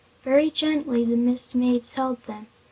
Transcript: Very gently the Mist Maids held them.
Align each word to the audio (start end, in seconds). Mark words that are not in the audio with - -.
Very 0.23 0.49
gently 0.49 1.05
the 1.05 1.15
Mist 1.15 1.53
Maids 1.53 1.91
held 1.91 2.23
them. 2.23 2.47